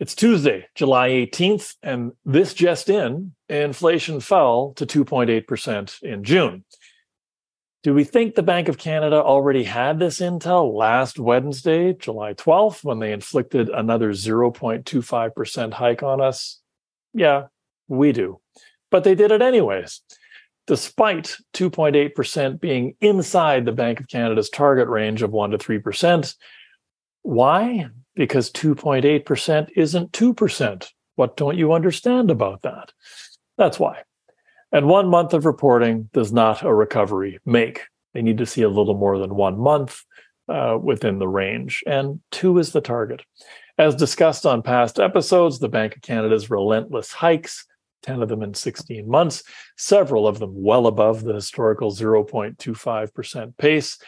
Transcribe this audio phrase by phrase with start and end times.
[0.00, 6.64] It's Tuesday, July 18th, and this just in, inflation fell to 2.8% in June.
[7.82, 12.84] Do we think the Bank of Canada already had this intel last Wednesday, July 12th,
[12.84, 16.60] when they inflicted another 0.25% hike on us?
[17.12, 17.46] Yeah,
[17.88, 18.40] we do.
[18.92, 20.00] But they did it anyways.
[20.68, 26.36] Despite 2.8% being inside the Bank of Canada's target range of 1 to 3%.
[27.22, 27.88] Why?
[28.18, 30.88] Because 2.8% isn't 2%.
[31.14, 32.92] What don't you understand about that?
[33.56, 34.02] That's why.
[34.72, 37.84] And one month of reporting does not a recovery make.
[38.12, 40.02] They need to see a little more than one month
[40.48, 43.22] uh, within the range, and two is the target.
[43.78, 47.66] As discussed on past episodes, the Bank of Canada's relentless hikes,
[48.02, 49.44] 10 of them in 16 months,
[49.76, 53.98] several of them well above the historical 0.25% pace,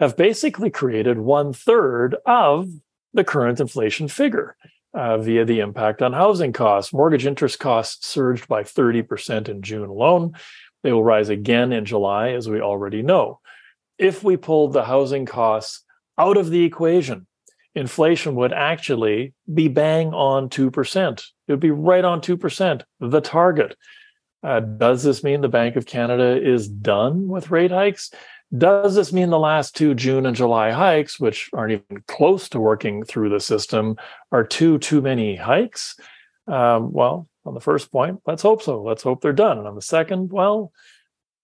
[0.00, 2.66] have basically created one third of
[3.14, 4.56] the current inflation figure
[4.94, 6.92] uh, via the impact on housing costs.
[6.92, 10.32] Mortgage interest costs surged by 30% in June alone.
[10.82, 13.40] They will rise again in July, as we already know.
[13.98, 15.84] If we pulled the housing costs
[16.18, 17.26] out of the equation,
[17.74, 21.18] inflation would actually be bang on 2%.
[21.18, 23.76] It would be right on 2%, the target.
[24.42, 28.10] Uh, does this mean the Bank of Canada is done with rate hikes?
[28.56, 32.60] Does this mean the last two June and July hikes, which aren't even close to
[32.60, 33.96] working through the system,
[34.30, 35.98] are too too many hikes?
[36.46, 38.82] Um, well, on the first point, let's hope so.
[38.82, 39.58] Let's hope they're done.
[39.58, 40.72] And on the second, well,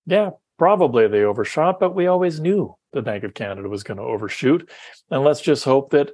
[0.07, 4.05] yeah, probably they overshot, but we always knew the Bank of Canada was going to
[4.05, 4.69] overshoot.
[5.11, 6.11] And let's just hope that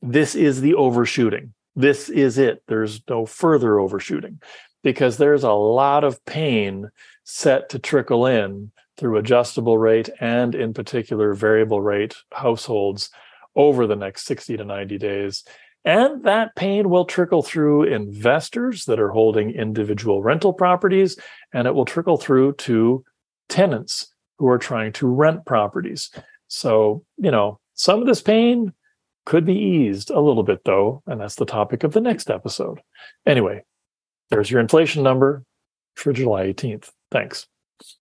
[0.00, 1.54] this is the overshooting.
[1.76, 2.62] This is it.
[2.66, 4.40] There's no further overshooting
[4.82, 6.90] because there's a lot of pain
[7.24, 13.10] set to trickle in through adjustable rate and, in particular, variable rate households
[13.56, 15.42] over the next 60 to 90 days.
[15.84, 21.18] And that pain will trickle through investors that are holding individual rental properties,
[21.52, 23.04] and it will trickle through to
[23.48, 26.08] tenants who are trying to rent properties.
[26.46, 28.72] So, you know, some of this pain
[29.26, 32.80] could be eased a little bit, though, and that's the topic of the next episode.
[33.26, 33.64] Anyway,
[34.30, 35.42] there's your inflation number
[35.96, 36.90] for July 18th.
[37.10, 37.48] Thanks.